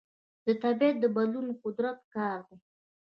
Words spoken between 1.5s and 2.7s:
قدرت کار دی.